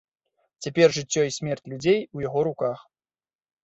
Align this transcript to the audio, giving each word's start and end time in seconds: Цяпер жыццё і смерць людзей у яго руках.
Цяпер 0.65 0.87
жыццё 0.97 1.21
і 1.29 1.35
смерць 1.37 1.69
людзей 1.75 2.03
у 2.15 2.29
яго 2.29 2.39
руках. 2.53 2.77